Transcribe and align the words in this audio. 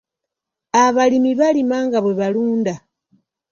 Abalimi 0.83 1.31
balima 1.39 1.77
nga 1.87 1.99
bwe 2.03 2.13
balunda. 2.19 2.73